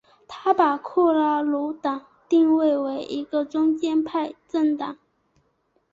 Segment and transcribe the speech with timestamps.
[0.27, 4.97] 他把库拉努党定位为一个中间派政党。